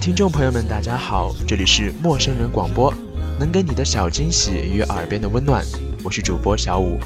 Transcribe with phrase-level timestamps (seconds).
[0.00, 2.90] 听众朋友们，大家好，这里是陌生人广播，
[3.38, 5.62] 能给你的小惊喜与耳边的温暖，
[6.02, 6.98] 我是主播小五。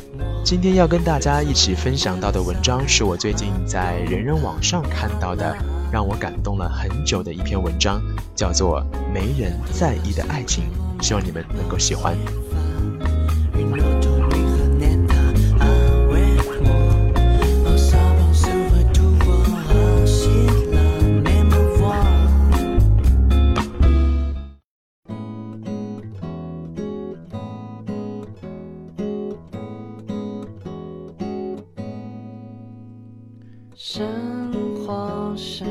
[0.44, 5.56] 今天要跟大家一起分享到的文章，是我最近在人人网上看到的，
[5.90, 8.00] 让我感动了很久的一篇文章，
[8.36, 8.80] 叫做
[9.12, 10.62] 《没人在意的爱情》，
[11.04, 12.16] 希望你们能够喜欢。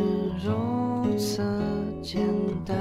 [0.03, 1.41] 是如此
[2.01, 2.27] 简
[2.65, 2.75] 单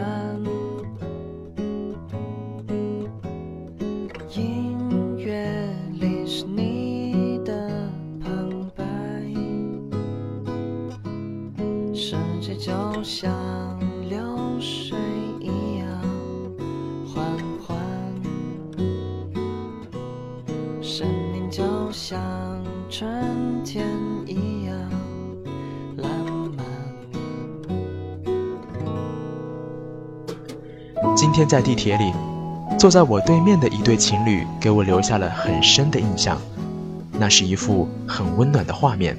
[4.34, 7.88] 音乐里是你的
[8.20, 8.84] 旁白。
[11.94, 12.72] 时间就
[13.04, 13.30] 像
[14.08, 14.18] 流
[14.58, 14.98] 水
[15.40, 16.02] 一样
[17.06, 17.24] 缓
[17.60, 17.78] 缓
[20.80, 21.62] 生命就
[21.92, 22.20] 像
[22.90, 24.11] 春天。
[31.22, 32.12] 今天在地铁里，
[32.76, 36.36] 坐在我对面的一对情侣给我留下了很深的印象。
[37.12, 39.16] 那是一幅很温暖的画面。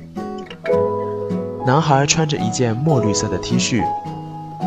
[1.66, 3.82] 男孩穿着一件墨绿色的 T 恤，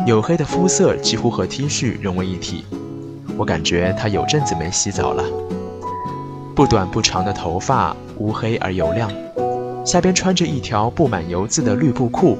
[0.07, 2.65] 黝黑的肤色几乎和 T 恤融为一体。
[3.37, 5.23] 我感觉他有阵子没洗澡了。
[6.55, 9.11] 不短不长的头发，乌黑而油亮，
[9.85, 12.35] 下边穿着一条布满油渍的绿布裤，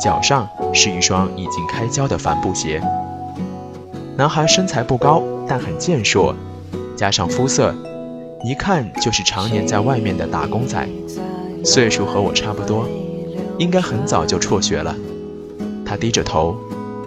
[0.00, 2.80] 脚上是一双已经开胶的帆布鞋。
[4.16, 6.32] 男孩身材不高，但很健硕，
[6.94, 7.74] 加上肤色，
[8.44, 10.88] 一看就是常年在外面的打工仔，
[11.64, 12.86] 岁数和我差不多，
[13.58, 14.94] 应该很早就辍学了。
[15.84, 16.56] 他低着头，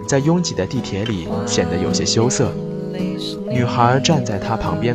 [0.06, 2.52] 在拥挤的地铁里显得有些羞涩。
[3.48, 4.94] 女孩站在他旁边，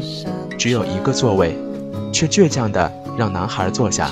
[0.55, 1.57] 只有一个座位，
[2.11, 4.11] 却倔强地让男孩坐下。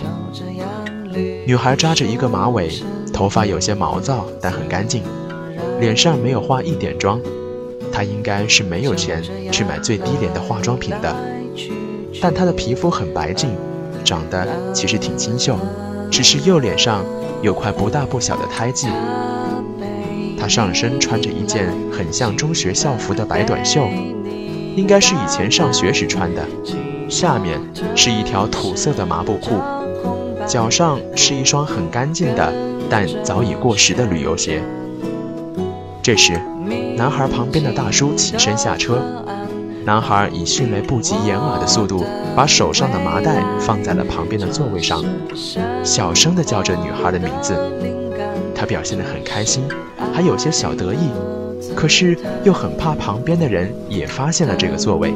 [1.46, 2.72] 女孩扎着一个马尾，
[3.14, 5.04] 头发有些毛躁，但很干净，
[5.80, 7.22] 脸上没有化一点妆。
[7.92, 9.22] 她应该是没有钱
[9.52, 11.16] 去买最低廉的化妆品的，
[12.22, 13.50] 但她的皮肤很白净，
[14.04, 15.58] 长得其实挺清秀，
[16.10, 17.04] 只是右脸上
[17.42, 18.88] 有块不大不小的胎记。
[20.40, 23.88] 她上身穿着一件很像中学校服的白短袖，
[24.76, 26.44] 应该是以前上学时穿的，
[27.10, 27.60] 下面
[27.96, 29.60] 是一条土色的麻布裤，
[30.48, 32.52] 脚上是一双很干净的
[32.90, 34.64] 但早已过时的旅游鞋。
[36.02, 36.42] 这时。
[36.96, 39.02] 男孩旁边的大叔起身下车，
[39.84, 42.04] 男孩以迅雷不及掩耳的速度
[42.36, 45.04] 把手上的麻袋放在了旁边的座位上，
[45.84, 47.56] 小声地叫着女孩的名字。
[48.54, 49.64] 他表现得很开心，
[50.14, 51.10] 还有些小得意，
[51.76, 55.14] 可是又很怕旁边的人也发现了这个座位。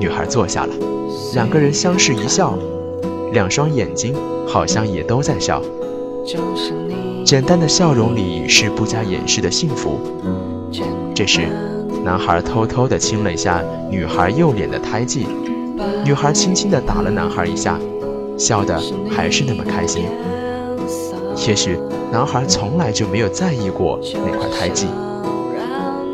[0.00, 0.74] 女孩坐下了，
[1.34, 2.58] 两个人相视一笑，
[3.32, 4.14] 两双眼睛
[4.48, 5.60] 好像也都在笑。
[7.26, 9.98] 简单的笑容里是不加掩饰的幸福。
[11.12, 11.48] 这时，
[12.04, 13.60] 男孩偷偷地亲了一下
[13.90, 15.26] 女孩右脸的胎记，
[16.04, 17.80] 女孩轻轻地打了男孩一下，
[18.38, 20.04] 笑得还是那么开心。
[21.48, 21.76] 也许
[22.12, 24.86] 男孩从来就没有在意过那块胎记。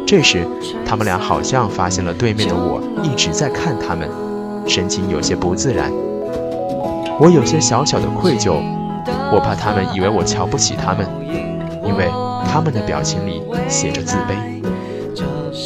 [0.06, 0.46] 这时，
[0.82, 4.08] 他们俩好像发现了对面的我一直在看他们，
[4.66, 5.92] 神情有些不自然。
[7.20, 8.62] 我有些小小的愧疚。
[9.32, 11.06] 我怕他们以为我瞧不起他们，
[11.82, 12.10] 因为
[12.46, 14.62] 他们的表情里写着自卑。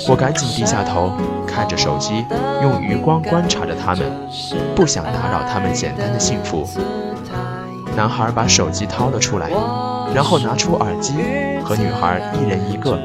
[0.09, 1.13] 我赶紧低下头，
[1.49, 2.25] 看着手机，
[2.63, 4.07] 用余光观察着他们，
[4.77, 6.65] 不想打扰他们简单的幸福。
[7.97, 9.51] 男孩把手机掏了出来，
[10.15, 11.15] 然后拿出耳机，
[11.65, 12.97] 和女孩一人一个，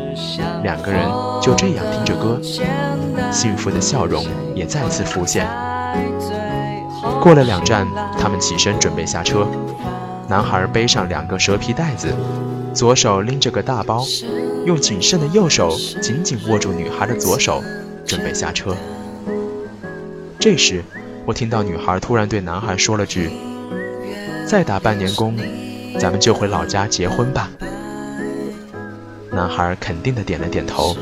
[0.61, 1.01] 两个人
[1.41, 2.39] 就这样听着歌，
[3.31, 4.23] 幸福的笑容
[4.53, 5.47] 也再次浮现。
[7.19, 7.87] 过了两站，
[8.19, 9.47] 他们起身准备下车。
[10.31, 12.07] 男孩背上两个蛇皮袋子，
[12.73, 14.05] 左手拎着个大包，
[14.65, 17.61] 用谨慎的右手紧紧握住女孩的左手，
[18.05, 18.73] 准备下车。
[20.39, 20.85] 这时，
[21.25, 23.29] 我听到女孩突然对男孩说了句
[24.47, 25.35] ：“再打半年工，
[25.99, 27.51] 咱们就回老家结婚吧。”
[29.33, 30.95] 男孩肯定的点了点头，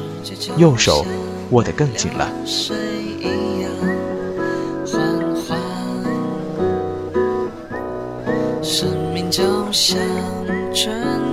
[0.58, 1.06] 右手
[1.52, 2.28] 握得更紧了。
[9.72, 10.00] 想
[10.74, 11.29] 着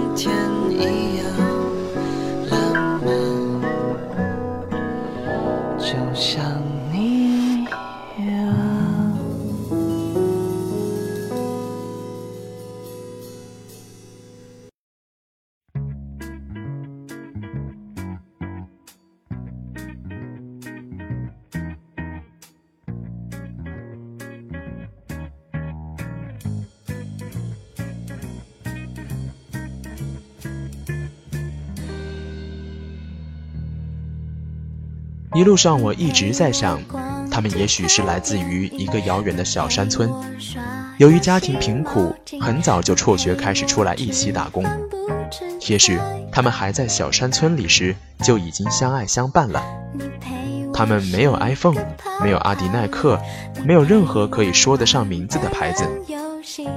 [35.37, 36.81] 一路上我一直在想，
[37.31, 40.11] 他们也许是来自于一个遥远的小山村，
[40.97, 44.65] 由于家庭贫苦，很早就辍学开始出来一起打工。
[45.69, 45.99] 也许
[46.33, 49.63] 他们还在小山村里时就已经相爱相伴了。
[50.73, 51.85] 他们没有 iPhone，
[52.23, 53.21] 没有阿迪耐克，
[53.63, 55.85] 没有任何可以说得上名字的牌子。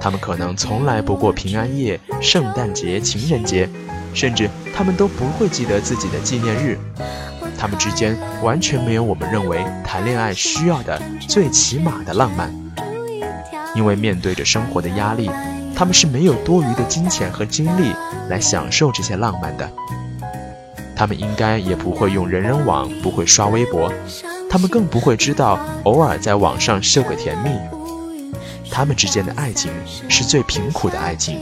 [0.01, 3.69] 他们可能从来不过平安夜、圣诞节、情人节，
[4.13, 6.77] 甚至他们都不会记得自己的纪念日。
[7.59, 12.49] 他们之间完全没有我们认为谈恋爱需要的最起码的浪漫，
[13.75, 15.29] 因为面对着生活的压力，
[15.75, 17.93] 他们是没有多余的金钱和精力
[18.29, 19.69] 来享受这些浪漫的。
[20.95, 23.91] 他们应该也不会用人人网，不会刷微博，
[24.49, 27.49] 他们更不会知道偶尔在网上秀个甜蜜。
[28.71, 29.69] 他们之间的爱情
[30.07, 31.41] 是最贫苦的爱情，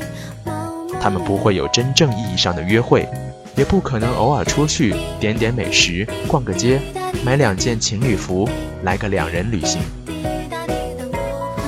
[1.00, 3.08] 他们不会有真正意义上的约会，
[3.57, 6.80] 也不可能偶尔出去点点美食、逛个街、
[7.25, 8.48] 买两件情侣服，
[8.83, 9.81] 来个两人旅行。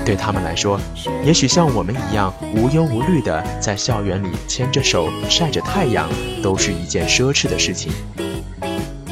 [0.05, 0.79] 对他们来说，
[1.25, 6.07] 也许像我们一样无忧无虑的在校园里牵着手晒着太阳，
[6.43, 7.91] 都是一件奢侈的事情。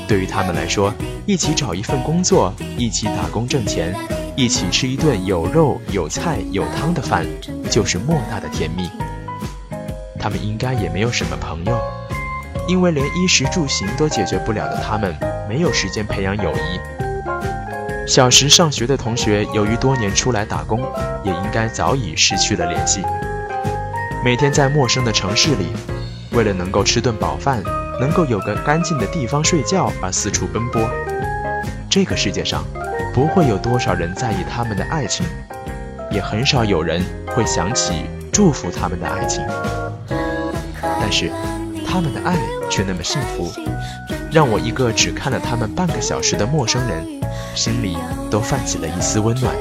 [0.08, 0.94] 对于他们来说，
[1.26, 3.96] 一起找一份工作，一起打工挣钱，
[4.36, 7.26] 一起吃一顿有肉有菜有汤的饭，
[7.72, 8.88] 就是莫大的甜蜜。
[10.20, 11.77] 他们应该也没有什么朋友，
[12.68, 15.16] 因为连衣食住行都解决不了的他们，
[15.48, 16.80] 没有时间培养友谊。
[18.06, 20.82] 小时上学的同学，由于多年出来打工，
[21.24, 23.02] 也应该早已失去了联系。
[24.24, 25.68] 每天在陌生的城市里，
[26.32, 27.64] 为了能够吃顿饱饭，
[28.00, 30.82] 能够有个干净的地方睡觉而四处奔波。
[31.90, 32.64] 这个世界上，
[33.14, 35.26] 不会有多少人在意他们的爱情，
[36.12, 39.46] 也很少有人会想起祝福他们的爱情。
[40.82, 41.32] 但是，
[41.90, 42.38] 他们的爱
[42.70, 43.52] 却那么幸福，
[44.32, 47.06] 让我一个只看了他们半个小时的陌生人。
[47.56, 47.98] 心里
[48.30, 49.56] 都泛起了一丝温暖。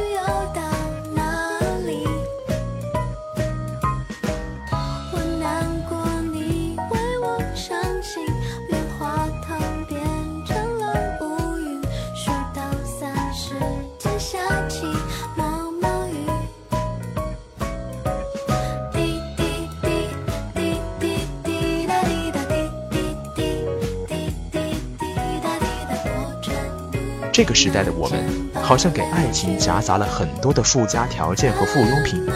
[27.37, 28.19] 这个时代的我们，
[28.63, 32.27] 好像给爱情夹杂了很多的附加条件和附庸品。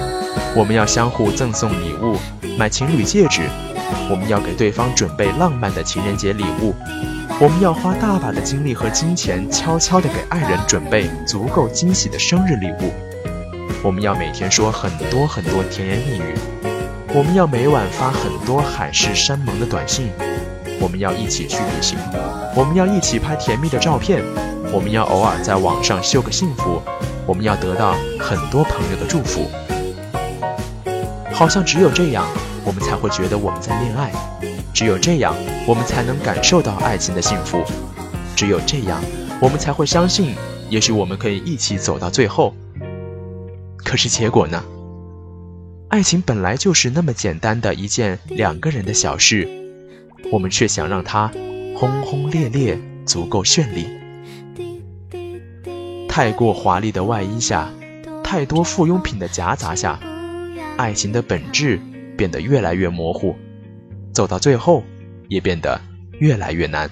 [0.55, 2.19] 我们要相互赠送礼物，
[2.59, 3.45] 买情侣戒指；
[4.11, 6.75] 我们要给对方准备浪漫的情人节礼物；
[7.41, 12.93] 我们要花大把的精力和金钱，悄悄地给爱人准备足够惊喜的生日礼物；
[13.83, 16.37] 我们要每天说很多很多甜言蜜语；
[17.15, 20.09] 我们要每晚发很多海誓山盟的短信；
[20.79, 21.97] 我们要一起去旅行；
[22.55, 24.23] 我们要一起拍甜蜜的照片。
[24.73, 26.81] 我们要偶尔在网上秀个幸福，
[27.27, 29.51] 我们要得到很多朋友的祝福，
[31.33, 32.25] 好像只有这样，
[32.65, 34.11] 我们才会觉得我们在恋爱；
[34.73, 35.35] 只有这样，
[35.67, 37.59] 我们才能感受到爱情的幸福；
[38.37, 39.03] 只有这样，
[39.41, 40.37] 我们才会相信，
[40.69, 42.55] 也许我们可以一起走到最后。
[43.77, 44.63] 可是结果呢？
[45.89, 49.49] 爱情本来就是那么简单的一件两个人的小事，
[50.31, 51.29] 我们却想让它
[51.75, 54.00] 轰轰烈烈，足够绚丽。
[56.11, 57.71] 太过华丽的外衣下，
[58.25, 59.97] 太多附庸品的夹杂下，
[60.77, 61.81] 爱情的本质
[62.17, 63.37] 变得越来越模糊，
[64.13, 64.83] 走到最后，
[65.29, 65.81] 也变得
[66.19, 66.91] 越来越难。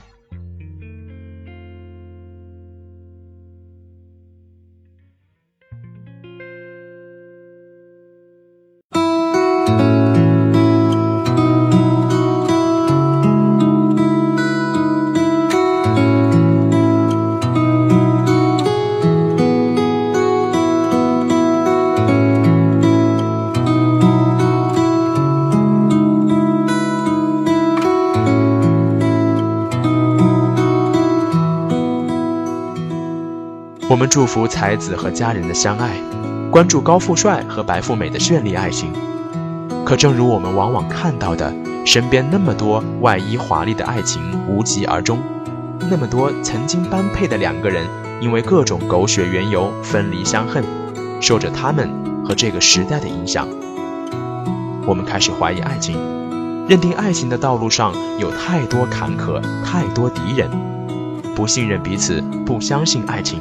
[33.90, 35.98] 我们祝福才子和佳人的相爱，
[36.50, 38.92] 关注高富帅和白富美的绚丽爱情。
[39.82, 41.50] 可正如我们往往看到的，
[41.86, 45.18] 身边那么多外衣华丽的爱情无疾而终，
[45.90, 47.86] 那么多曾经般配的两个人，
[48.20, 50.62] 因为各种狗血缘由分离相恨，
[51.18, 51.88] 受着他们
[52.22, 53.48] 和这个时代的影响，
[54.84, 55.96] 我们开始怀疑爱情，
[56.68, 60.50] 认定爱情的道路上有太多坎坷，太多敌人，
[61.34, 63.40] 不信任彼此，不相信爱情。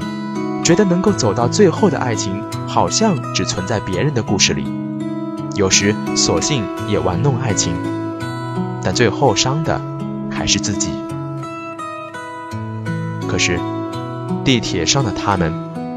[0.67, 4.69] 觉得能够走到最后的爱情，好像只存在别人的故事里。
[5.55, 7.73] 有时索性也玩弄爱情，
[8.83, 9.79] 但最后伤的
[10.29, 10.89] 还是自己。
[13.29, 13.57] 可是，
[14.43, 15.53] 地铁上的他们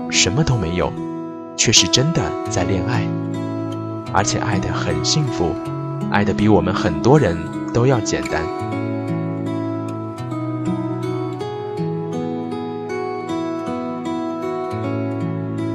[0.08, 0.92] 什么都没有，
[1.56, 3.04] 却是真的在恋爱，
[4.12, 5.52] 而且爱得很幸福，
[6.12, 7.36] 爱得比我们很多人
[7.74, 8.44] 都要简单。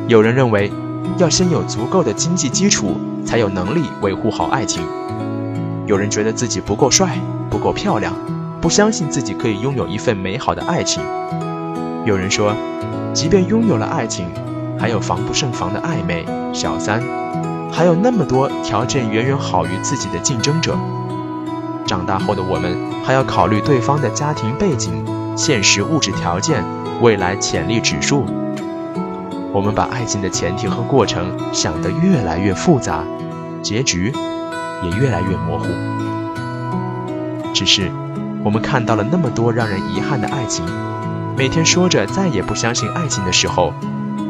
[0.07, 0.71] 有人认为，
[1.17, 2.95] 要先有足够的经济基础，
[3.25, 4.83] 才有能力维护好爱情。
[5.87, 7.17] 有人觉得自己不够帅，
[7.49, 8.13] 不够漂亮，
[8.61, 11.03] 不相信自己可以拥有一份美好的爱情。
[12.05, 12.53] 有人说，
[13.15, 14.27] 即便拥有了爱情，
[14.79, 17.01] 还有防不胜防的暧昧、小三，
[17.71, 20.77] 还有那么多条件远远好于自己的竞争者。
[21.87, 25.03] 长大后的我们，还要考虑对方的家庭背景、
[25.35, 26.63] 现实物质条件、
[27.01, 28.23] 未来潜力指数。
[29.55, 33.05] 我们把爱情的前提和过程想得越来越复杂，
[33.61, 34.11] 结局
[34.83, 35.67] 也越来越模糊。
[37.53, 37.89] 只是，
[38.43, 40.65] 我们看到了那么多让人遗憾的爱情，
[41.37, 43.73] 每天说着再也不相信爱情的时候，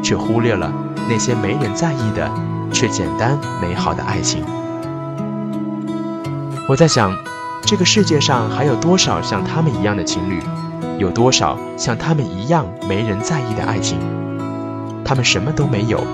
[0.00, 0.72] 却忽略了
[1.08, 2.30] 那些没人在意的
[2.72, 4.44] 却简单美好的爱情。
[6.68, 7.12] 我在想，
[7.62, 10.40] 这个世界上还有多少像他们一样的情侣？
[10.98, 13.98] 有多少像他们一样没人在意的爱情？
[15.06, 16.04] 他们什么都没有，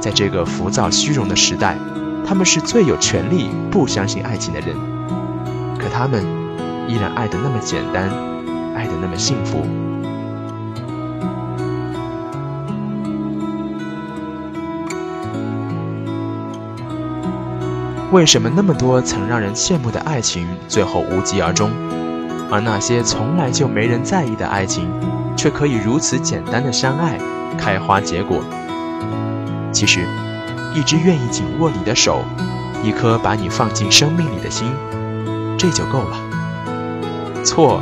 [0.00, 1.76] 在这个浮躁虚荣的时代，
[2.24, 4.76] 他们是最有权利不相信爱情的人。
[5.76, 6.24] 可他们
[6.86, 8.08] 依然爱得那么简单，
[8.76, 9.66] 爱得那么幸福。
[18.12, 21.68] 为什么那么多曾让人羡慕的爱情最后无疾而终，
[22.48, 24.88] 而那些从来就没人在意的爱情，
[25.36, 27.18] 却可以如此简单的相爱？
[27.58, 28.42] 开花结果。
[29.72, 30.06] 其实，
[30.74, 32.24] 一只愿意紧握你的手，
[32.82, 34.72] 一颗把你放进生命里的心，
[35.58, 36.16] 这就够了。
[37.44, 37.80] 错，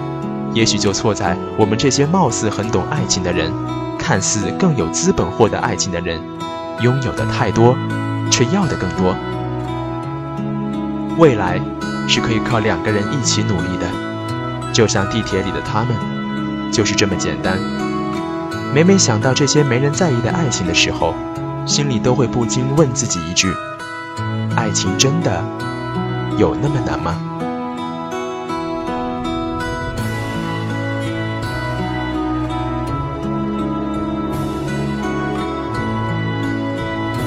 [0.52, 3.52] 也许就错在我们这些貌似很懂爱情的人，
[3.98, 6.20] 看似更有资本获得爱情的人，
[6.80, 7.76] 拥有的太多，
[8.30, 9.14] 却要的更多。
[11.16, 11.60] 未来
[12.08, 15.96] 是可以靠两个人一起努力的，就像地铁里的他们，
[16.72, 17.56] 就是这么简单。
[18.74, 21.14] 每每想到这些没人在意的爱情的时候，
[21.64, 23.46] 心里都会不禁问自己一句：
[24.56, 25.44] 爱情真的
[26.36, 27.14] 有那么难吗？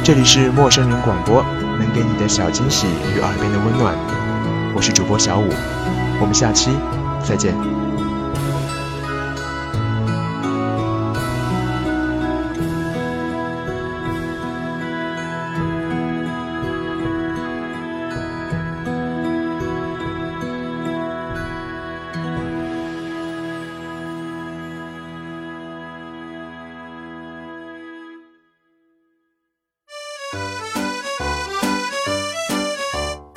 [0.04, 1.42] 这里是陌生人广播，
[1.80, 3.96] 能给你的小惊喜与耳边的温暖。
[4.76, 5.48] 我是主播小五，
[6.20, 6.72] 我们下期
[7.24, 7.77] 再见。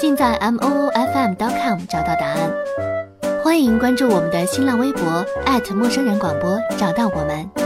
[0.00, 2.50] 尽在 m o o f m dot com 找到答案。
[3.44, 5.22] 欢迎关注我们的新浪微博
[5.74, 7.59] 陌生人广播，找到我们。